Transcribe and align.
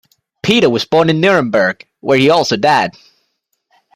Peter 0.41 0.67
was 0.67 0.83
born 0.83 1.11
in 1.11 1.21
Nuremberg, 1.21 1.87
where 1.99 2.17
he 2.17 2.31
also 2.31 2.57
died. 2.57 2.89